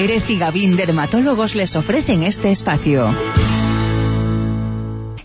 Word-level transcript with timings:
Pérez 0.00 0.30
y 0.30 0.38
Gavín 0.38 0.78
Dermatólogos 0.78 1.54
les 1.54 1.76
ofrecen 1.76 2.22
este 2.22 2.50
espacio. 2.50 3.14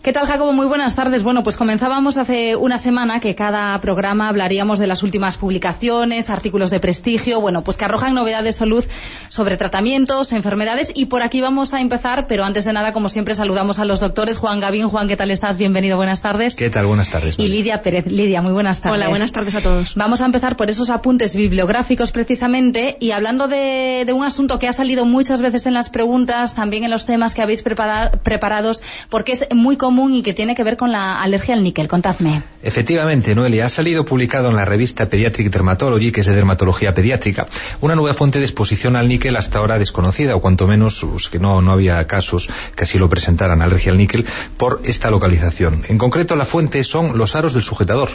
¿Qué 0.05 0.13
tal, 0.13 0.27
Jacobo? 0.27 0.53
Muy 0.53 0.67
buenas 0.67 0.93
tardes. 0.93 1.23
Bueno, 1.23 1.41
pues 1.41 1.57
comenzábamos 1.57 2.19
hace 2.19 2.55
una 2.55 2.77
semana 2.77 3.19
que 3.19 3.33
cada 3.33 3.75
programa 3.79 4.29
hablaríamos 4.29 4.77
de 4.77 4.85
las 4.85 5.01
últimas 5.01 5.35
publicaciones, 5.35 6.29
artículos 6.29 6.69
de 6.69 6.79
prestigio, 6.79 7.41
bueno, 7.41 7.63
pues 7.63 7.75
que 7.75 7.85
arrojan 7.85 8.13
novedades 8.13 8.45
de 8.45 8.53
salud 8.53 8.85
sobre 9.29 9.57
tratamientos, 9.57 10.31
enfermedades 10.31 10.91
y 10.93 11.07
por 11.07 11.23
aquí 11.23 11.41
vamos 11.41 11.73
a 11.73 11.81
empezar, 11.81 12.27
pero 12.27 12.43
antes 12.43 12.65
de 12.65 12.73
nada, 12.73 12.93
como 12.93 13.09
siempre, 13.09 13.33
saludamos 13.33 13.79
a 13.79 13.85
los 13.85 13.99
doctores. 13.99 14.37
Juan 14.37 14.59
Gavín, 14.59 14.89
Juan, 14.89 15.07
¿qué 15.07 15.17
tal 15.17 15.31
estás? 15.31 15.57
Bienvenido, 15.57 15.97
buenas 15.97 16.21
tardes. 16.21 16.55
¿Qué 16.55 16.69
tal? 16.69 16.85
Buenas 16.85 17.09
tardes. 17.09 17.39
Y 17.39 17.47
Lidia 17.47 17.81
Pérez. 17.81 18.05
Lidia, 18.05 18.43
muy 18.43 18.51
buenas 18.51 18.81
tardes. 18.81 18.99
Hola, 18.99 19.09
buenas 19.09 19.31
tardes 19.31 19.55
a 19.55 19.61
todos. 19.61 19.95
Vamos 19.95 20.21
a 20.21 20.25
empezar 20.25 20.55
por 20.55 20.69
esos 20.69 20.91
apuntes 20.91 21.35
bibliográficos 21.35 22.11
precisamente 22.11 22.95
y 22.99 23.09
hablando 23.09 23.47
de, 23.47 24.03
de 24.05 24.13
un 24.13 24.23
asunto 24.23 24.59
que 24.59 24.67
ha 24.67 24.73
salido 24.73 25.03
muchas 25.03 25.41
veces 25.41 25.65
en 25.65 25.73
las 25.73 25.89
preguntas, 25.89 26.53
también 26.53 26.83
en 26.83 26.91
los 26.91 27.07
temas 27.07 27.33
que 27.33 27.41
habéis 27.41 27.63
preparados, 27.63 28.83
porque 29.09 29.31
es 29.31 29.47
muy 29.51 29.77
común 29.77 29.94
y 30.11 30.21
que 30.21 30.33
tiene 30.33 30.55
que 30.55 30.63
ver 30.63 30.77
con 30.77 30.91
la 30.91 31.21
alergia 31.21 31.53
al 31.53 31.63
níquel. 31.63 31.87
Contadme. 31.87 32.43
Efectivamente, 32.61 33.33
Noelia, 33.33 33.65
ha 33.65 33.69
salido 33.69 34.05
publicado 34.05 34.49
en 34.49 34.55
la 34.55 34.65
revista 34.65 35.09
Pediatric 35.09 35.51
Dermatology, 35.51 36.11
que 36.11 36.21
es 36.21 36.27
de 36.27 36.35
dermatología 36.35 36.93
pediátrica, 36.93 37.47
una 37.81 37.95
nueva 37.95 38.13
fuente 38.13 38.39
de 38.39 38.45
exposición 38.45 38.95
al 38.95 39.07
níquel 39.07 39.35
hasta 39.35 39.59
ahora 39.59 39.79
desconocida, 39.79 40.35
o 40.35 40.41
cuanto 40.41 40.67
menos 40.67 41.05
pues, 41.09 41.29
que 41.29 41.39
no, 41.39 41.61
no 41.61 41.71
había 41.71 42.05
casos 42.07 42.49
que 42.75 42.83
así 42.83 42.97
lo 42.97 43.09
presentaran, 43.09 43.61
alergia 43.61 43.91
al 43.91 43.97
níquel, 43.97 44.25
por 44.57 44.81
esta 44.83 45.09
localización. 45.09 45.83
En 45.87 45.97
concreto, 45.97 46.35
la 46.35 46.45
fuente 46.45 46.83
son 46.83 47.17
los 47.17 47.35
aros 47.35 47.53
del 47.53 47.63
sujetador, 47.63 48.09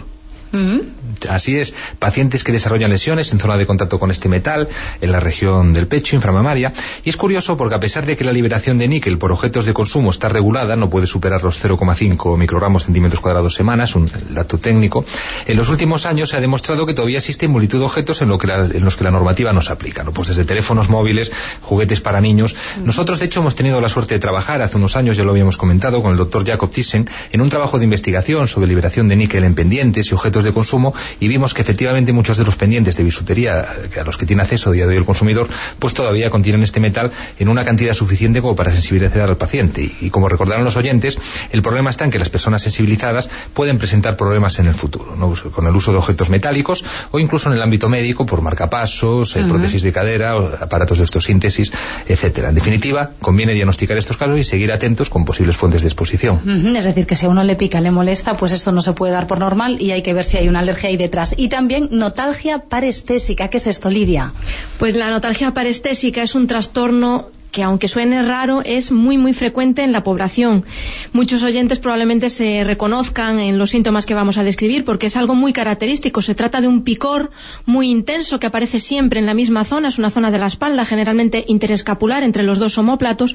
Así 1.29 1.57
es, 1.57 1.75
pacientes 1.99 2.45
que 2.45 2.53
desarrollan 2.53 2.91
lesiones 2.91 3.33
en 3.33 3.39
zona 3.39 3.57
de 3.57 3.67
contacto 3.67 3.99
con 3.99 4.11
este 4.11 4.29
metal, 4.29 4.69
en 5.01 5.13
la 5.13 5.21
región 5.21 5.73
del 5.73 5.87
pecho, 5.87 6.17
inframamaria, 6.17 6.73
y 7.05 7.11
es 7.11 7.17
curioso 7.17 7.57
porque 7.57 7.77
a 7.77 7.81
pesar 7.81 8.07
de 8.07 8.17
que 8.17 8.25
la 8.25 8.33
liberación 8.33 8.79
de 8.79 8.89
níquel 8.89 9.19
por 9.19 9.33
objetos 9.33 9.65
de 9.65 9.73
consumo 9.73 10.11
está 10.11 10.29
regulada, 10.29 10.77
no 10.77 10.91
puede 10.91 11.07
superar 11.07 11.43
los 11.43 11.63
0,5 11.63 12.37
microgramos 12.37 12.85
centímetros 12.85 13.21
cuadrados 13.21 13.55
semanas, 13.55 13.95
un 13.95 14.11
dato 14.31 14.59
técnico, 14.59 15.05
en 15.47 15.57
los 15.57 15.69
últimos 15.69 16.07
años 16.07 16.31
se 16.31 16.37
ha 16.37 16.41
demostrado 16.41 16.87
que 16.87 16.95
todavía 16.95 17.19
existen 17.19 17.51
multitud 17.51 17.79
de 17.79 17.85
objetos 17.85 18.23
en, 18.23 18.29
lo 18.29 18.39
que 18.39 18.49
en 18.51 18.85
los 18.85 18.97
que 18.97 19.05
la 19.05 19.11
normativa 19.11 19.53
no 19.53 19.63
se 19.63 19.73
aplica, 19.73 20.03
¿no? 20.03 20.13
pues 20.13 20.29
desde 20.29 20.45
teléfonos 20.45 20.89
móviles, 20.89 21.33
juguetes 21.63 22.01
para 22.01 22.21
niños. 22.21 22.57
Nosotros, 22.85 23.21
de 23.21 23.27
hecho, 23.27 23.41
hemos 23.41 23.55
tenido 23.55 23.81
la 23.81 23.89
suerte 23.89 24.15
de 24.15 24.21
trabajar 24.21 24.63
hace 24.63 24.77
unos 24.77 24.97
años, 24.97 25.17
ya 25.17 25.25
lo 25.25 25.31
habíamos 25.31 25.57
comentado, 25.57 26.03
con 26.03 26.13
el 26.13 26.17
doctor 26.17 26.47
Jacob 26.47 26.71
Thyssen, 26.71 27.09
en 27.33 27.41
un 27.41 27.49
trabajo 27.49 27.79
de 27.79 27.85
investigación 27.85 28.49
sobre 28.49 28.67
liberación 28.67 29.09
de 29.09 29.17
níquel 29.17 29.45
en 29.45 29.55
pendientes 29.55 30.11
y 30.11 30.15
objetos 30.15 30.40
de 30.45 30.53
consumo 30.53 30.95
y 31.19 31.29
vimos 31.29 31.55
que 31.55 31.63
efectivamente 31.63 32.13
muchos 32.13 32.37
de 32.37 32.45
los 32.45 32.57
pendientes 32.57 32.97
de 32.97 33.05
bisutería 33.05 33.67
a 34.01 34.05
los 34.05 34.17
que 34.17 34.27
tiene 34.27 34.43
acceso 34.43 34.71
a 34.71 34.73
día 34.73 34.87
de 34.87 34.93
hoy 34.93 34.97
el 34.97 35.05
consumidor 35.05 35.49
pues 35.79 35.95
todavía 35.95 36.31
contienen 36.31 36.63
este 36.63 36.81
metal 36.81 37.11
en 37.39 37.49
una 37.49 37.65
cantidad 37.65 37.95
suficiente 37.95 38.41
como 38.41 38.57
para 38.57 38.73
sensibilizar 38.73 39.29
al 39.29 39.37
paciente 39.37 39.91
y, 40.01 40.11
como 40.11 40.29
recordaron 40.29 40.65
los 40.65 40.77
oyentes 40.77 41.19
el 41.51 41.63
problema 41.63 41.91
está 41.91 42.05
en 42.05 42.11
que 42.11 42.19
las 42.19 42.29
personas 42.29 42.63
sensibilizadas 42.63 43.31
pueden 43.55 43.79
presentar 43.79 44.17
problemas 44.17 44.59
en 44.59 44.67
el 44.67 44.75
futuro 44.75 45.17
con 45.55 45.67
el 45.67 45.75
uso 45.75 45.93
de 45.93 45.99
objetos 45.99 46.31
metálicos 46.31 46.85
o 47.11 47.19
incluso 47.19 47.49
en 47.51 47.57
el 47.57 47.63
ámbito 47.63 47.89
médico 47.89 48.27
por 48.27 48.43
marcapasos, 48.43 49.37
uh 49.37 49.51
prótesis 49.51 49.83
de 49.83 49.93
cadera, 49.93 50.37
aparatos 50.61 50.99
de 50.99 51.05
osteosíntesis, 51.05 51.73
etcétera. 52.07 52.51
En 52.51 52.55
definitiva, 52.55 53.11
conviene 53.21 53.53
diagnosticar 53.53 53.97
estos 53.97 54.17
casos 54.17 54.39
y 54.39 54.45
seguir 54.45 54.71
atentos 54.71 55.11
con 55.11 55.25
posibles 55.25 55.57
fuentes 55.57 55.83
de 55.83 55.89
exposición. 55.89 56.41
Es 56.77 56.85
decir, 56.85 57.07
que 57.07 57.17
si 57.17 57.27
a 57.27 57.29
uno 57.29 57.43
le 57.43 57.57
pica, 57.57 57.81
le 57.81 57.91
molesta, 57.91 58.37
pues 58.37 58.53
esto 58.53 58.71
no 58.71 58.81
se 58.81 58.93
puede 58.93 59.13
dar 59.13 59.27
por 59.27 59.39
normal 59.39 59.79
y 59.81 59.91
hay 59.91 60.03
que 60.03 60.15
ver 60.15 60.25
si 60.31 60.37
hay 60.37 60.49
una 60.49 60.61
alergia 60.61 60.89
ahí 60.89 60.97
detrás. 60.97 61.35
Y 61.37 61.49
también 61.49 61.89
notalgia 61.91 62.61
parestésica. 62.61 63.49
¿Qué 63.49 63.57
es 63.57 63.67
esto, 63.67 63.91
Lidia? 63.91 64.33
Pues 64.79 64.95
la 64.95 65.11
notalgia 65.11 65.53
parestésica 65.53 66.23
es 66.23 66.35
un 66.37 66.47
trastorno 66.47 67.31
que 67.53 67.63
aunque 67.63 67.89
suene 67.89 68.23
raro, 68.23 68.63
es 68.65 68.93
muy, 68.93 69.19
muy 69.19 69.33
frecuente 69.33 69.83
en 69.83 69.93
la 69.93 70.03
población. 70.03 70.65
Muchos 71.13 71.43
oyentes 71.43 71.79
probablemente 71.79 72.31
se 72.31 72.65
reconozcan 72.65 73.39
en 73.41 73.59
los 73.59 73.71
síntomas 73.71 74.07
que 74.07 74.15
vamos 74.15 74.39
a 74.39 74.45
describir 74.45 74.85
porque 74.85 75.07
es 75.07 75.17
algo 75.17 75.35
muy 75.35 75.53
característico. 75.53 76.23
Se 76.23 76.35
trata 76.35 76.61
de 76.61 76.69
un 76.69 76.83
picor 76.83 77.31
muy 77.67 77.91
intenso 77.91 78.39
que 78.39 78.47
aparece 78.47 78.79
siempre 78.79 79.21
en 79.21 79.27
la 79.27 79.35
misma 79.35 79.65
zona, 79.65 79.89
es 79.89 79.99
una 79.99 80.11
zona 80.11 80.31
de 80.31 80.39
la 80.39 80.47
espalda, 80.47 80.85
generalmente 80.85 81.45
interescapular 81.49 82.23
entre 82.23 82.43
los 82.43 82.59
dos 82.59 82.79
homóplatos, 82.79 83.35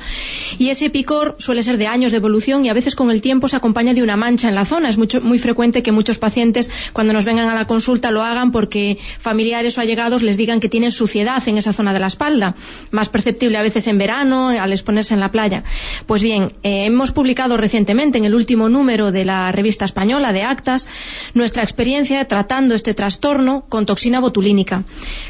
y 0.57 0.69
ese 0.69 0.89
picor 0.89 1.35
suele 1.39 1.63
ser 1.63 1.77
de 1.77 1.87
años 1.87 2.11
de 2.11 2.17
evolución 2.17 2.65
y 2.65 2.69
a 2.69 2.73
veces 2.73 2.95
con 2.95 3.11
el 3.11 3.21
tiempo 3.21 3.47
se 3.47 3.57
acompaña 3.57 3.93
de 3.93 4.03
una 4.03 4.15
mancha 4.15 4.49
en 4.49 4.55
la 4.55 4.65
zona. 4.65 4.89
Es 4.89 4.97
mucho, 4.97 5.21
muy 5.21 5.39
frecuente 5.39 5.83
que 5.83 5.91
muchos 5.91 6.17
pacientes 6.17 6.69
cuando 6.93 7.13
nos 7.13 7.25
vengan 7.25 7.49
a 7.49 7.55
la 7.55 7.67
consulta 7.67 8.11
lo 8.11 8.23
hagan 8.23 8.51
porque 8.51 8.97
familiares 9.19 9.77
o 9.77 9.81
allegados 9.81 10.23
les 10.23 10.37
digan 10.37 10.59
que 10.59 10.69
tienen 10.69 10.91
suciedad 10.91 11.45
en 11.47 11.57
esa 11.57 11.73
zona 11.73 11.93
de 11.93 11.99
la 11.99 12.07
espalda, 12.07 12.55
más 12.91 13.09
perceptible 13.09 13.57
a 13.57 13.61
veces 13.61 13.87
en 13.87 13.97
verano, 14.05 14.49
al 14.49 14.71
exponerse 14.71 15.13
en 15.15 15.19
la 15.19 15.31
playa. 15.31 15.63
Pues 16.05 16.21
bien, 16.21 16.43
eh, 16.61 16.85
hemos 16.85 17.11
publicado 17.11 17.57
recientemente, 17.57 18.19
en 18.19 18.25
el 18.25 18.35
último 18.35 18.69
número 18.69 19.11
de 19.11 19.25
la 19.25 19.51
revista 19.51 19.85
española 19.85 20.31
de 20.31 20.43
Actas, 20.43 20.87
nuestra 21.33 21.63
experiencia 21.63 22.25
tratando 22.25 22.75
este 22.75 22.93
trastorno 22.93 23.65
con 23.67 23.85
toxina 23.85 24.19
botulínica. 24.19 24.83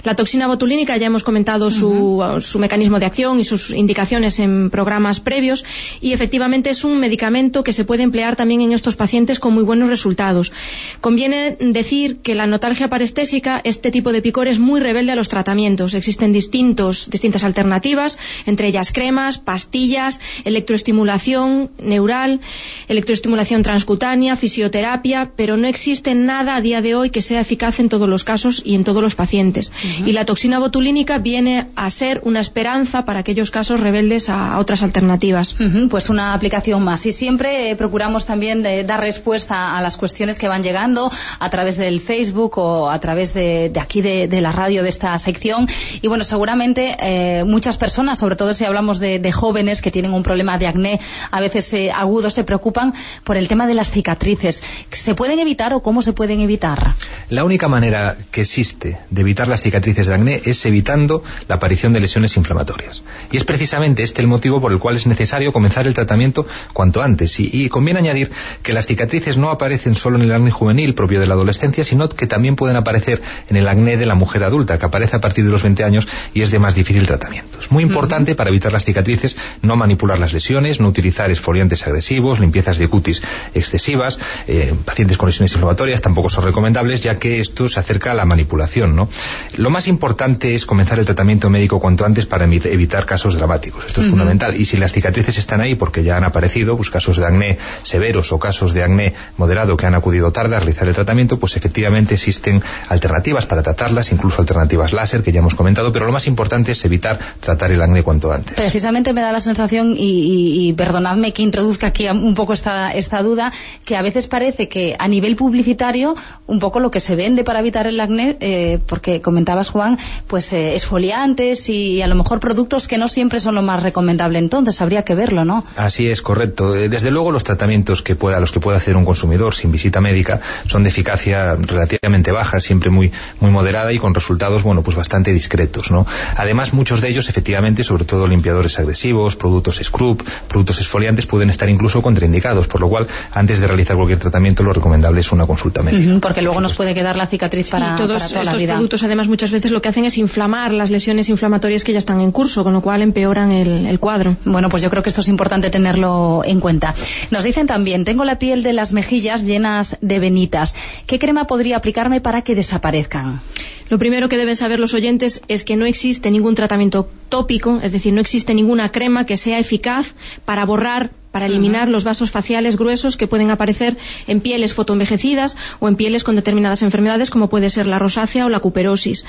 La 0.03 0.15
toxina 0.15 0.47
botulínica 0.47 0.97
ya 0.97 1.07
hemos 1.07 1.23
comentado 1.23 1.71
su, 1.71 2.21
su 2.41 2.59
mecanismo 2.59 2.99
de 2.99 3.05
acción 3.05 3.39
y 3.39 3.45
sus 3.45 3.69
indicaciones 3.69 4.39
en 4.39 4.69
programas 4.69 5.21
previos 5.21 5.63
y 6.01 6.11
efectivamente 6.11 6.69
es 6.69 6.83
un 6.83 6.99
medicamento 6.99 7.63
que 7.63 7.73
se 7.73 7.85
puede 7.85 8.03
emplear 8.03 8.35
también 8.35 8.61
en 8.61 8.73
estos 8.73 8.95
pacientes 8.97 9.39
con 9.39 9.53
muy 9.53 9.63
buenos 9.63 9.89
resultados. 9.89 10.51
Conviene 10.99 11.55
decir 11.59 12.17
que 12.17 12.35
la 12.35 12.45
notalgia 12.45 12.89
parestésica, 12.89 13.61
este 13.63 13.89
tipo 13.91 14.11
de 14.11 14.21
picor, 14.21 14.47
es 14.47 14.59
muy 14.59 14.79
rebelde 14.81 15.13
a 15.13 15.15
los 15.15 15.29
tratamientos. 15.29 15.93
Existen 15.93 16.31
distintos, 16.31 17.09
distintas 17.09 17.43
alternativas, 17.43 18.17
entre 18.45 18.64
ellas 18.65 18.91
cremas, 18.91 19.37
pastillas, 19.37 20.19
electroestimulación 20.43 21.71
neural, 21.79 22.41
electroestimulación 22.87 23.63
transcutánea, 23.63 24.35
fisioterapia, 24.35 25.31
pero 25.35 25.57
no 25.57 25.67
existe 25.67 26.15
nada 26.15 26.55
a 26.55 26.61
día 26.61 26.81
de 26.81 26.95
hoy 26.95 27.09
que 27.09 27.21
sea 27.21 27.41
eficaz 27.41 27.79
en 27.79 27.89
todos 27.89 28.09
los 28.09 28.23
casos 28.23 28.61
y 28.65 28.75
en 28.75 28.83
todos 28.83 29.01
los 29.01 29.15
pacientes. 29.15 29.71
Y 30.05 30.11
la 30.11 30.25
toxina 30.25 30.59
botulínica 30.59 31.17
viene 31.17 31.67
a 31.75 31.89
ser 31.89 32.21
una 32.23 32.39
esperanza 32.39 33.05
para 33.05 33.19
aquellos 33.19 33.51
casos 33.51 33.79
rebeldes 33.79 34.29
a 34.29 34.57
otras 34.57 34.83
alternativas. 34.83 35.55
pues 35.89 36.09
una 36.09 36.33
aplicación 36.33 36.83
más. 36.83 37.05
Y 37.05 37.11
siempre 37.11 37.69
eh, 37.69 37.75
procuramos 37.75 38.25
también 38.25 38.63
dar 38.63 38.99
respuesta 38.99 39.77
a 39.77 39.81
las 39.81 39.97
cuestiones 39.97 40.39
que 40.39 40.47
van 40.47 40.63
llegando 40.63 41.11
a 41.39 41.49
través 41.49 41.77
del 41.77 42.01
Facebook 42.01 42.57
o 42.57 42.89
a 42.89 42.99
través 42.99 43.33
de, 43.33 43.71
aquí 43.79 44.01
de, 44.01 44.41
la 44.41 44.51
radio 44.51 44.83
de 44.83 44.89
esta 44.89 45.17
sección. 45.19 45.67
Y 46.01 46.07
bueno, 46.07 46.23
seguramente 46.23 46.95
eh, 46.99 47.43
muchas 47.45 47.77
personas, 47.77 48.19
sobre 48.19 48.35
todo 48.35 48.54
si 48.55 48.66
hablamos 48.66 48.99
de, 48.99 49.31
jóvenes 49.31 49.81
que 49.81 49.91
tienen 49.91 50.13
un 50.13 50.23
problema 50.23 50.57
de 50.57 50.67
acné, 50.67 50.99
a 51.31 51.39
veces 51.39 51.73
eh, 51.73 51.91
agudo, 51.91 52.29
se 52.29 52.43
preocupan 52.43 52.93
por 53.23 53.38
el 53.38 53.47
tema 53.47 53.67
de 53.67 53.73
las 53.73 53.91
cicatrices. 53.91 54.63
¿Se 54.91 55.16
pueden 55.16 55.39
evitar 55.39 55.73
o 55.73 55.81
cómo 55.81 56.01
se 56.01 56.13
pueden 56.13 56.39
evitar? 56.39 56.95
La 57.29 57.43
única 57.43 57.67
manera 57.67 58.16
que 58.31 58.41
existe 58.41 58.97
de 59.09 59.21
evitar 59.21 59.47
las 59.47 59.61
cicatrices 59.61 60.07
de 60.07 60.13
acné 60.13 60.41
es 60.45 60.66
evitando 60.66 61.23
la 61.47 61.55
aparición 61.55 61.93
de 61.93 61.99
lesiones 61.99 62.38
inflamatorias. 62.38 63.01
Y 63.31 63.37
es 63.37 63.43
precisamente 63.43 64.03
este 64.03 64.22
el 64.22 64.28
motivo 64.28 64.61
por 64.61 64.72
el 64.72 64.79
cual 64.79 64.96
es 64.96 65.07
necesario 65.07 65.52
comenzar 65.52 65.87
el 65.87 65.93
tratamiento 65.93 66.47
cuanto 66.73 67.02
antes. 67.02 67.40
Y, 67.40 67.49
y 67.52 67.69
conviene 67.69 67.99
añadir 67.99 68.31
que 68.63 68.73
las 68.73 68.85
cicatrices 68.85 69.37
no 69.37 69.49
aparecen 69.49 69.96
solo 69.96 70.17
en 70.17 70.23
el 70.23 70.31
acné 70.31 70.52
juvenil 70.52 70.93
propio 70.93 71.19
de 71.19 71.28
la 71.28 71.34
adolescencia, 71.34 71.84
sino 71.84 72.07
que 72.09 72.28
también 72.28 72.55
pueden 72.55 72.78
aparecer 72.78 73.22
en 73.49 73.57
el 73.57 73.67
acné 73.67 73.97
de 73.97 74.05
la 74.05 74.16
mujer 74.16 74.43
adulta, 74.43 74.78
que 74.78 74.85
aparece 74.85 75.17
a 75.17 75.19
partir 75.19 75.46
de 75.46 75.52
los 75.52 75.63
20 75.63 75.84
años 75.84 76.07
y 76.34 76.41
es 76.41 76.52
de 76.52 76.59
más 76.59 76.75
difícil 76.75 77.05
tratamiento. 77.05 77.59
Es 77.59 77.72
muy 77.72 77.84
importante 77.84 78.35
para 78.35 78.44
para 78.45 78.53
evitar 78.53 78.71
las 78.71 78.85
cicatrices, 78.85 79.37
no 79.63 79.75
manipular 79.75 80.19
las 80.19 80.31
lesiones, 80.31 80.79
no 80.79 80.87
utilizar 80.87 81.31
esfoliantes 81.31 81.87
agresivos, 81.87 82.39
limpiezas 82.39 82.77
de 82.77 82.87
cutis 82.87 83.23
excesivas, 83.55 84.19
eh, 84.45 84.71
pacientes 84.85 85.17
con 85.17 85.29
lesiones 85.29 85.53
inflamatorias 85.53 85.99
tampoco 85.99 86.29
son 86.29 86.45
recomendables 86.45 87.01
ya 87.01 87.15
que 87.15 87.39
esto 87.39 87.67
se 87.67 87.79
acerca 87.79 88.11
a 88.11 88.13
la 88.13 88.23
manipulación, 88.23 88.95
¿no? 88.95 89.09
Lo 89.57 89.71
más 89.71 89.87
importante 89.87 90.53
es 90.53 90.67
comenzar 90.67 90.99
el 90.99 91.05
tratamiento 91.05 91.49
médico 91.49 91.79
cuanto 91.79 92.05
antes 92.05 92.27
para 92.27 92.45
evitar 92.45 93.07
casos 93.07 93.33
dramáticos. 93.33 93.83
Esto 93.87 94.01
es 94.01 94.07
fundamental. 94.07 94.55
Y 94.55 94.65
si 94.65 94.77
las 94.77 94.93
cicatrices 94.93 95.39
están 95.39 95.59
ahí 95.59 95.73
porque 95.73 96.03
ya 96.03 96.15
han 96.15 96.23
aparecido, 96.23 96.77
pues 96.77 96.91
casos 96.91 97.17
de 97.17 97.25
acné 97.25 97.57
severos 97.81 98.31
o 98.31 98.37
casos 98.37 98.75
de 98.75 98.83
acné 98.83 99.13
moderado 99.37 99.75
que 99.75 99.87
han 99.87 99.95
acudido 99.95 100.31
tarde 100.31 100.55
a 100.55 100.59
realizar 100.59 100.87
el 100.87 100.93
tratamiento, 100.93 101.39
pues 101.39 101.57
efectivamente 101.57 102.13
existen 102.13 102.61
alternativas 102.89 103.47
para 103.47 103.63
tratarlas, 103.63 104.11
incluso 104.11 104.39
alternativas 104.41 104.93
láser 104.93 105.23
que 105.23 105.31
ya 105.31 105.39
hemos 105.39 105.55
comentado, 105.55 105.91
pero 105.91 106.05
lo 106.05 106.11
más 106.11 106.27
importante 106.27 106.73
es 106.73 106.85
evitar 106.85 107.17
tratar 107.39 107.71
el 107.71 107.81
acné 107.81 108.03
cuanto 108.03 108.31
antes. 108.31 108.34
Precisamente 108.55 109.14
me 109.14 109.22
da 109.22 109.32
la 109.32 109.41
sensación, 109.41 109.96
y, 109.97 110.73
perdonadme 110.73 111.34
que 111.34 111.41
introduzca 111.41 111.87
aquí 111.87 112.08
un 112.08 112.35
poco 112.35 112.53
esta, 112.53 112.91
esta 112.91 113.22
duda, 113.22 113.52
que 113.85 113.96
a 113.96 114.02
veces 114.02 114.28
parece 114.28 114.67
que 114.67 114.96
a 114.97 115.08
nivel 115.08 115.35
publicitario, 115.35 116.16
un 116.47 116.59
poco 116.59 116.79
lo 116.79 116.91
que 116.91 116.99
se 116.99 117.16
vende 117.16 117.43
para 117.43 117.59
evitar 117.59 117.87
el 117.87 117.99
acné, 117.99 118.37
eh, 118.40 118.79
porque 118.87 119.22
comentabas, 119.22 119.70
Juan, 119.70 119.97
pues 120.28 120.52
eh, 120.53 120.76
esfoliantes 120.76 121.70
y 121.70 122.02
a 122.02 122.08
lo 122.08 122.16
mejor 122.16 122.40
productos 122.40 122.87
que 122.87 122.97
no 122.97 123.08
siempre 123.08 123.40
son 123.40 123.55
lo 123.55 123.61
más 123.61 123.84
recomendable. 123.84 124.40
Entonces 124.40 124.81
habría 124.81 125.03
que 125.03 125.16
verlo, 125.16 125.46
¿no? 125.46 125.64
Así 125.76 126.08
es, 126.08 126.22
correcto. 126.22 126.76
Eh, 126.76 126.90
desde 126.90 127.11
luego 127.11 127.31
los 127.31 127.43
tratamientos 127.43 128.02
que 128.02 128.16
pueda, 128.16 128.40
los 128.40 128.52
que 128.52 128.59
pueda 128.59 128.78
hacer 128.78 128.96
un 128.96 129.05
consumidor 129.05 129.53
sin 129.55 129.72
visita 129.72 130.02
médica 130.02 130.40
son 130.67 130.84
de 130.84 130.90
eficacia 130.90 131.55
relativamente 131.55 132.31
baja, 132.31 132.59
siempre 132.59 132.90
muy, 132.90 133.11
muy 133.40 133.52
moderada 133.52 133.91
y 133.93 133.99
con 133.99 134.14
resultados, 134.14 134.64
bueno, 134.64 134.84
pues 134.84 134.96
bastante 134.96 135.31
discretos, 135.31 135.91
¿no? 135.91 136.05
Además, 136.35 136.73
muchos 136.73 137.02
de 137.02 137.09
ellos, 137.09 137.29
efectivamente, 137.29 137.84
sobre 137.84 138.05
todo 138.05 138.24
limpiadores 138.29 138.77
agresivos, 138.79 139.35
productos 139.35 139.79
scrub, 139.83 140.23
productos 140.47 140.79
esfoliantes, 140.79 141.25
pueden 141.25 141.49
estar 141.49 141.69
incluso 141.69 142.01
contraindicados, 142.01 142.67
por 142.67 142.81
lo 142.81 142.89
cual, 142.89 143.07
antes 143.31 143.59
de 143.59 143.67
realizar 143.67 143.95
cualquier 143.95 144.19
tratamiento, 144.19 144.63
lo 144.63 144.73
recomendable 144.73 145.22
es 145.22 145.31
una 145.31 145.45
consulta 145.45 145.83
médica. 145.83 146.19
porque 146.22 146.41
luego 146.41 146.61
nos 146.61 146.73
puede 146.73 146.93
quedar 146.93 147.16
la 147.16 147.27
cicatriz 147.27 147.69
para, 147.69 147.95
todos 147.95 148.22
para 148.22 148.27
toda 148.27 148.41
estos 148.41 148.45
la 148.45 148.59
vida. 148.59 148.73
productos, 148.73 149.03
además, 149.03 149.27
muchas 149.27 149.51
veces 149.51 149.72
lo 149.72 149.81
que 149.81 149.89
hacen 149.89 150.05
es 150.05 150.17
inflamar 150.17 150.73
las 150.73 150.91
lesiones 150.91 151.29
inflamatorias 151.29 151.83
que 151.83 151.91
ya 151.91 151.99
están 151.99 152.19
en 152.19 152.31
curso, 152.31 152.63
con 152.63 152.73
lo 152.73 152.81
cual 152.81 153.01
empeoran 153.01 153.51
el, 153.51 153.99
cuadro. 153.99 154.35
Bueno, 154.43 154.69
pues 154.69 154.83
yo 154.83 154.89
creo 154.89 155.01
que 155.01 155.09
esto 155.09 155.21
es 155.21 155.29
importante 155.29 155.69
tenerlo 155.69 156.41
en 156.43 156.59
cuenta. 156.59 156.93
Nos 157.31 157.43
dicen 157.43 157.67
también, 157.67 158.03
tengo 158.03 158.25
la 158.25 158.37
piel 158.39 158.61
de 158.61 158.73
las 158.73 158.93
mejillas 158.93 159.43
llenas 159.43 159.97
de 160.01 160.19
venitas. 160.19 160.75
¿Qué 161.07 161.17
crema 161.19 161.47
podría 161.47 161.78
aplicarme 161.78 162.21
para 162.21 162.41
que 162.41 162.55
desaparezcan? 162.55 163.41
Lo 163.90 163.99
primero 163.99 164.29
que 164.29 164.37
deben 164.37 164.55
saber 164.55 164.79
los 164.79 164.93
oyentes 164.93 165.43
es 165.47 165.64
que 165.64 165.76
no 165.76 165.85
existe 165.85 166.32
ningún 166.32 166.55
tratamiento 166.55 167.08
tópico, 167.29 167.79
es 167.84 167.91
decir, 167.91 168.14
no 168.14 168.22
existe 168.22 168.53
ninguna 168.53 168.90
crema 168.91 169.26
que 169.26 169.37
sea 169.37 169.59
eficaz 169.59 170.16
para 170.43 170.66
borrar 170.66 171.11
para 171.35 171.47
eliminar 171.47 171.90
los 171.90 172.05
vasos 172.05 172.32
faciales 172.32 172.78
gruesos 172.78 173.17
que 173.17 173.28
pueden 173.28 173.52
aparecer 173.52 173.97
en 174.26 174.40
pieles 174.40 174.72
fotoenvejecidas 174.72 175.58
o 175.82 175.90
en 175.90 175.97
pieles 175.97 176.23
con 176.23 176.37
determinadas 176.37 176.82
enfermedades 176.82 177.29
como 177.29 177.49
puede 177.49 177.70
ser 177.70 177.87
la 177.87 177.99
rosácea 177.99 178.46
o 178.46 178.49
la 178.49 178.61
cuperosis. 178.61 179.26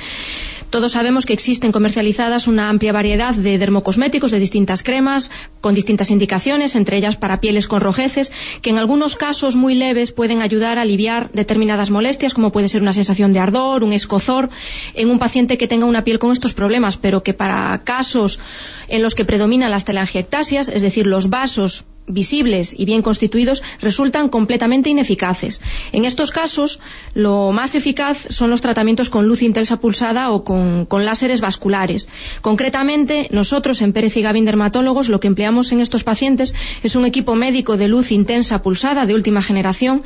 Todos 0.70 0.92
sabemos 0.92 1.26
que 1.26 1.32
existen 1.32 1.72
comercializadas 1.72 2.46
una 2.46 2.68
amplia 2.68 2.92
variedad 2.92 3.34
de 3.34 3.58
dermocosméticos 3.58 4.30
de 4.30 4.38
distintas 4.38 4.84
cremas 4.84 5.32
con 5.60 5.74
distintas 5.74 6.12
indicaciones, 6.12 6.76
entre 6.76 6.96
ellas 6.96 7.16
para 7.16 7.40
pieles 7.40 7.66
con 7.66 7.80
rojeces, 7.80 8.30
que 8.62 8.70
en 8.70 8.78
algunos 8.78 9.16
casos 9.16 9.56
muy 9.56 9.74
leves 9.74 10.12
pueden 10.12 10.42
ayudar 10.42 10.78
a 10.78 10.82
aliviar 10.82 11.30
determinadas 11.32 11.90
molestias 11.90 12.34
como 12.34 12.52
puede 12.52 12.68
ser 12.68 12.82
una 12.82 12.92
sensación 12.92 13.32
de 13.32 13.40
ardor, 13.40 13.82
un 13.82 13.92
escozor 13.92 14.48
en 14.94 15.10
un 15.10 15.18
paciente 15.18 15.58
que 15.58 15.66
tenga 15.66 15.86
una 15.86 16.04
piel 16.04 16.20
con 16.20 16.30
estos 16.30 16.54
problemas, 16.54 16.96
pero 16.96 17.24
que 17.24 17.34
para 17.34 17.82
casos 17.82 18.38
en 18.86 19.02
los 19.02 19.16
que 19.16 19.24
predominan 19.24 19.72
las 19.72 19.84
telangiectasias, 19.84 20.68
es 20.68 20.82
decir, 20.82 21.06
los 21.06 21.30
vasos 21.30 21.84
visibles 22.06 22.74
y 22.78 22.84
bien 22.84 23.02
constituidos 23.02 23.62
resultan 23.80 24.28
completamente 24.28 24.90
ineficaces. 24.90 25.60
En 25.92 26.04
estos 26.04 26.30
casos, 26.30 26.80
lo 27.14 27.52
más 27.52 27.74
eficaz 27.74 28.26
son 28.30 28.50
los 28.50 28.60
tratamientos 28.60 29.10
con 29.10 29.26
luz 29.26 29.42
intensa 29.42 29.78
pulsada 29.78 30.30
o 30.30 30.44
con, 30.44 30.86
láseres 31.04 31.40
vasculares. 31.40 32.08
Concretamente, 32.40 33.28
nosotros 33.30 33.82
en 33.82 33.92
Pérez 33.92 34.16
y 34.16 34.22
Gavin 34.22 34.44
Dermatólogos 34.44 35.08
lo 35.08 35.20
que 35.20 35.28
empleamos 35.28 35.72
en 35.72 35.80
estos 35.80 36.04
pacientes 36.04 36.54
es 36.82 36.96
un 36.96 37.06
equipo 37.06 37.34
médico 37.34 37.76
de 37.76 37.88
luz 37.88 38.12
intensa 38.12 38.62
pulsada 38.62 39.06
de 39.06 39.14
última 39.14 39.42
generación 39.42 40.02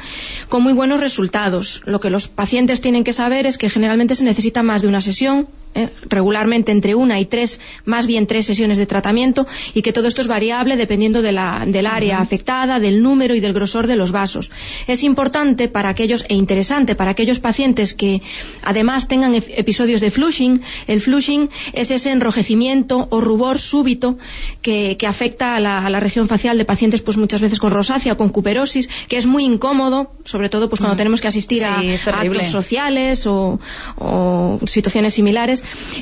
con 0.48 0.62
muy 0.62 0.72
buenos 0.72 1.00
resultados. 1.00 1.82
Lo 1.86 2.00
que 2.00 2.10
los 2.10 2.28
pacientes 2.28 2.80
tienen 2.80 3.04
que 3.04 3.12
saber 3.12 3.46
es 3.46 3.56
que 3.56 3.70
generalmente 3.70 4.14
se 4.14 4.24
necesita 4.24 4.62
más 4.62 4.82
de 4.82 4.88
una 4.88 5.00
sesión 5.00 5.48
¿eh? 5.74 5.90
regularmente 6.08 6.72
entre 6.72 6.94
una 6.94 7.20
y 7.20 7.26
tres, 7.26 7.60
más 7.84 8.06
bien 8.06 8.26
tres 8.26 8.46
sesiones 8.46 8.78
de 8.78 8.86
tratamiento 8.86 9.46
y 9.74 9.82
que 9.82 9.92
todo 9.92 10.08
esto 10.08 10.20
es 10.20 10.28
variable 10.28 10.76
dependiendo 10.76 11.22
de 11.22 11.32
la, 11.32 11.64
del 11.66 11.86
área 11.86 12.18
afectada, 12.18 12.80
del 12.80 13.02
número 13.02 13.34
y 13.34 13.40
del 13.40 13.52
grosor 13.52 13.86
de 13.86 13.96
los 13.96 14.12
vasos. 14.12 14.50
Es 14.86 15.02
importante 15.02 15.68
para 15.68 15.90
aquellos 15.90 16.24
e 16.28 16.34
interesante 16.34 16.94
para 16.94 17.12
aquellos 17.12 17.40
pacientes 17.40 17.94
que 17.94 18.22
además 18.62 19.08
tengan 19.08 19.34
episodios 19.34 20.00
de 20.00 20.10
flushing. 20.10 20.62
El 20.86 21.00
flushing 21.00 21.50
es 21.72 21.90
ese 21.90 22.10
enrojecimiento 22.10 23.08
o 23.10 23.20
rubor 23.20 23.58
súbito 23.58 24.18
que, 24.62 24.96
afecta 25.06 25.56
a 25.56 25.60
la, 25.60 26.00
región 26.00 26.28
facial 26.28 26.56
de 26.56 26.64
pacientes 26.64 27.02
pues 27.02 27.16
muchas 27.16 27.40
veces 27.40 27.58
con 27.58 27.72
rosácea 27.72 28.12
o 28.12 28.16
con 28.16 28.28
cuperosis, 28.28 28.88
que 29.08 29.16
es 29.16 29.26
muy 29.26 29.44
incómodo, 29.44 30.12
sobre 30.24 30.48
todo 30.48 30.68
pues 30.68 30.80
cuando 30.80 30.96
tenemos 30.96 31.20
que 31.20 31.28
asistir 31.28 31.64
a, 31.64 31.80
actos 31.80 32.46
sociales 32.46 33.26
o 33.26 33.58
situaciones 34.66 35.14
similares 35.14 35.59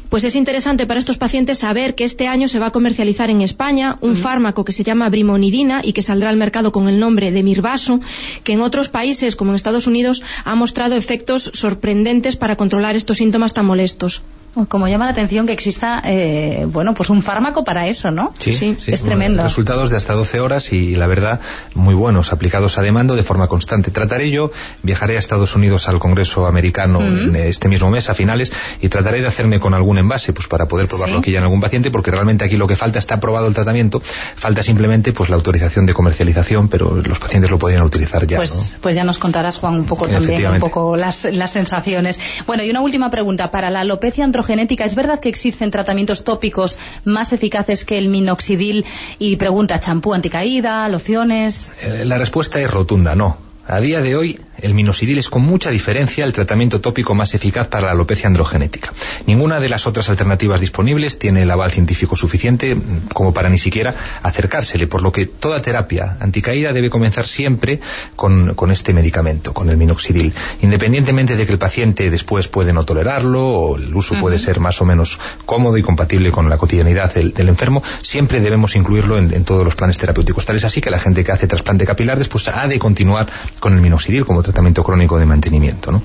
pues 0.08 0.24
es 0.24 0.36
interesante 0.36 0.86
para 0.86 1.00
estos 1.00 1.18
pacientes 1.18 1.58
saber 1.58 1.94
que 1.94 2.04
este 2.04 2.26
año 2.26 2.48
se 2.48 2.58
va 2.58 2.68
a 2.68 2.70
comercializar 2.70 3.30
en 3.30 3.42
España 3.42 3.98
un 4.00 4.16
fármaco 4.16 4.64
que 4.64 4.72
se 4.72 4.84
llama 4.84 5.08
brimonidina 5.08 5.80
y 5.82 5.92
que 5.92 6.02
saldrá 6.02 6.30
al 6.30 6.36
mercado 6.36 6.72
con 6.72 6.88
el 6.88 6.98
nombre 6.98 7.30
de 7.30 7.42
Mirvaso, 7.42 8.00
que 8.44 8.52
en 8.52 8.60
otros 8.60 8.88
países, 8.88 9.36
como 9.36 9.50
en 9.50 9.56
Estados 9.56 9.86
Unidos, 9.86 10.22
ha 10.44 10.54
mostrado 10.54 10.96
efectos 10.96 11.50
sorprendentes 11.54 12.36
para 12.36 12.56
controlar 12.56 12.96
estos 12.96 13.18
síntomas 13.18 13.54
tan 13.54 13.66
molestos. 13.66 14.22
Como 14.66 14.88
llama 14.88 15.04
la 15.04 15.12
atención 15.12 15.46
que 15.46 15.52
exista, 15.52 16.02
eh, 16.04 16.66
bueno, 16.68 16.94
pues 16.94 17.10
un 17.10 17.22
fármaco 17.22 17.64
para 17.64 17.86
eso, 17.86 18.10
¿no? 18.10 18.32
Sí, 18.38 18.54
sí. 18.54 18.76
es 18.86 19.02
tremendo. 19.02 19.42
Resultados 19.42 19.90
de 19.90 19.96
hasta 19.96 20.14
12 20.14 20.40
horas 20.40 20.72
y, 20.72 20.96
la 20.96 21.06
verdad, 21.06 21.40
muy 21.74 21.94
buenos, 21.94 22.32
aplicados 22.32 22.78
a 22.78 22.82
demanda 22.82 23.14
de 23.14 23.22
forma 23.22 23.48
constante. 23.48 23.90
Trataré 23.90 24.30
yo, 24.30 24.50
viajaré 24.82 25.16
a 25.16 25.18
Estados 25.18 25.54
Unidos 25.54 25.88
al 25.88 25.98
Congreso 25.98 26.46
americano 26.46 27.00
este 27.34 27.68
mismo 27.68 27.90
mes, 27.90 28.10
a 28.10 28.14
finales, 28.14 28.52
y 28.80 28.88
trataré 28.88 29.20
de 29.20 29.28
hacerme 29.28 29.60
con 29.60 29.74
algún 29.74 29.98
envase, 29.98 30.32
pues 30.32 30.48
para 30.48 30.66
poder 30.66 30.88
probarlo 30.88 31.18
aquí 31.18 31.32
ya 31.32 31.38
en 31.38 31.44
algún 31.44 31.60
paciente, 31.60 31.90
porque 31.90 32.10
realmente 32.10 32.44
aquí 32.44 32.56
lo 32.56 32.66
que 32.66 32.76
falta 32.76 32.98
está 32.98 33.16
aprobado 33.16 33.46
el 33.46 33.54
tratamiento, 33.54 34.00
falta 34.00 34.62
simplemente 34.62 35.12
pues 35.12 35.30
la 35.30 35.36
autorización 35.36 35.86
de 35.86 35.94
comercialización, 35.94 36.68
pero 36.68 36.96
los 37.02 37.18
pacientes 37.18 37.50
lo 37.50 37.58
podrían 37.58 37.82
utilizar 37.82 38.26
ya. 38.26 38.36
Pues, 38.36 38.76
pues 38.80 38.94
ya 38.94 39.04
nos 39.04 39.18
contarás, 39.18 39.58
Juan, 39.58 39.74
un 39.74 39.84
poco 39.84 40.08
también, 40.08 40.50
un 40.50 40.60
poco 40.60 40.96
las, 40.96 41.24
las 41.24 41.52
sensaciones. 41.52 42.18
Bueno, 42.46 42.62
y 42.62 42.70
una 42.70 42.80
última 42.80 43.10
pregunta. 43.10 43.50
Para 43.50 43.70
la 43.70 43.80
alopecia 43.80 44.24
androgenética, 44.24 44.47
¿es 44.48 44.94
verdad 44.94 45.20
que 45.20 45.28
existen 45.28 45.70
tratamientos 45.70 46.24
tópicos 46.24 46.78
más 47.04 47.32
eficaces 47.32 47.84
que 47.84 47.98
el 47.98 48.08
minoxidil? 48.08 48.84
Y 49.18 49.36
pregunta, 49.36 49.78
¿champú 49.80 50.14
anticaída, 50.14 50.88
lociones? 50.88 51.72
Eh, 51.82 52.04
la 52.04 52.18
respuesta 52.18 52.58
es 52.60 52.70
rotunda, 52.70 53.14
no. 53.14 53.47
A 53.70 53.80
día 53.80 54.00
de 54.00 54.16
hoy, 54.16 54.40
el 54.62 54.72
minoxidil 54.72 55.18
es 55.18 55.28
con 55.28 55.42
mucha 55.42 55.68
diferencia 55.68 56.24
el 56.24 56.32
tratamiento 56.32 56.80
tópico 56.80 57.14
más 57.14 57.34
eficaz 57.34 57.68
para 57.68 57.86
la 57.86 57.92
alopecia 57.92 58.26
androgenética. 58.26 58.94
Ninguna 59.26 59.60
de 59.60 59.68
las 59.68 59.86
otras 59.86 60.08
alternativas 60.08 60.60
disponibles 60.60 61.18
tiene 61.18 61.42
el 61.42 61.50
aval 61.50 61.70
científico 61.70 62.16
suficiente 62.16 62.74
mm, 62.74 63.08
como 63.12 63.34
para 63.34 63.50
ni 63.50 63.58
siquiera 63.58 63.94
acercársele, 64.22 64.86
por 64.86 65.02
lo 65.02 65.12
que 65.12 65.26
toda 65.26 65.60
terapia 65.60 66.16
anticaída 66.18 66.72
debe 66.72 66.88
comenzar 66.88 67.26
siempre 67.26 67.80
con, 68.16 68.56
este 68.70 68.94
medicamento, 68.94 69.52
con 69.52 69.68
el 69.68 69.76
minoxidil, 69.76 70.32
independientemente 70.62 71.36
de 71.36 71.44
que 71.44 71.52
el 71.52 71.58
paciente 71.58 72.10
después 72.10 72.48
puede 72.48 72.72
no 72.72 72.84
tolerarlo 72.84 73.46
o 73.46 73.76
el 73.76 73.94
uso 73.94 74.14
puede 74.18 74.38
ser 74.38 74.60
más 74.60 74.80
o 74.80 74.86
menos 74.86 75.18
cómodo 75.44 75.76
y 75.76 75.82
compatible 75.82 76.30
con 76.30 76.48
la 76.48 76.56
cotidianidad 76.56 77.12
del, 77.12 77.48
enfermo, 77.48 77.82
siempre 78.02 78.40
debemos 78.40 78.76
incluirlo 78.76 79.18
en, 79.18 79.44
todos 79.44 79.64
los 79.64 79.74
planes 79.74 79.98
terapéuticos. 79.98 80.46
Tal 80.46 80.56
es 80.56 80.64
así 80.64 80.80
que 80.80 80.90
la 80.90 80.98
gente 80.98 81.22
que 81.22 81.32
hace 81.32 81.46
trasplante 81.46 81.84
capilar 81.84 82.18
después 82.18 82.48
ha 82.48 82.66
de 82.66 82.78
continuar 82.78 83.28
con 83.58 83.74
el 83.74 83.80
minoxidil 83.80 84.24
como 84.24 84.42
tratamiento 84.42 84.82
crónico 84.82 85.18
de 85.18 85.26
mantenimiento. 85.26 85.92
¿no? 85.92 86.02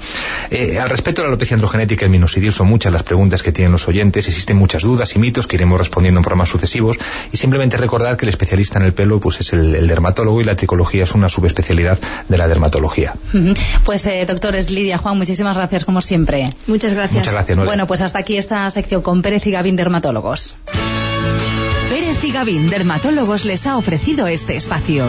Eh, 0.49 0.79
al 0.79 0.89
respecto 0.89 1.21
de 1.21 1.27
la 1.27 1.29
alopecia 1.29 1.55
androgenética 1.55 2.05
y 2.05 2.07
el 2.07 2.11
minoxidil 2.11 2.53
son 2.53 2.67
muchas 2.67 2.91
las 2.91 3.03
preguntas 3.03 3.43
que 3.43 3.51
tienen 3.51 3.71
los 3.71 3.87
oyentes, 3.87 4.27
existen 4.27 4.57
muchas 4.57 4.83
dudas 4.83 5.15
y 5.15 5.19
mitos 5.19 5.47
que 5.47 5.55
iremos 5.55 5.79
respondiendo 5.79 6.19
en 6.19 6.23
programas 6.23 6.49
sucesivos 6.49 6.97
y 7.31 7.37
simplemente 7.37 7.77
recordar 7.77 8.17
que 8.17 8.25
el 8.25 8.29
especialista 8.29 8.79
en 8.79 8.85
el 8.85 8.93
pelo 8.93 9.19
pues 9.19 9.39
es 9.39 9.53
el, 9.53 9.87
dermatólogo 9.87 10.41
y 10.41 10.43
la 10.43 10.55
tricología 10.55 11.03
es 11.03 11.13
una 11.13 11.29
subespecialidad 11.29 11.99
de 12.27 12.37
la 12.37 12.47
dermatología. 12.47 13.13
Pues 13.85 14.05
eh, 14.05 14.25
doctores 14.27 14.69
Lidia, 14.69 14.97
Juan, 14.97 15.17
muchísimas 15.17 15.55
gracias 15.55 15.85
como 15.85 16.01
siempre. 16.01 16.49
Muchas 16.67 16.93
gracias. 16.93 17.19
Muchas 17.19 17.33
gracias. 17.33 17.57
Bueno, 17.57 17.87
pues 17.87 18.01
hasta 18.01 18.19
aquí 18.19 18.37
esta 18.37 18.69
sección 18.69 19.01
con 19.01 19.21
Pérez 19.21 19.45
y 19.47 19.51
Gavín 19.51 19.75
Dermatólogos. 19.75 20.55
Pérez 21.89 22.23
y 22.23 22.31
Gavín 22.31 22.69
Dermatólogos 22.69 23.45
les 23.45 23.67
ha 23.67 23.77
ofrecido 23.77 24.27
este 24.27 24.55
espacio. 24.55 25.05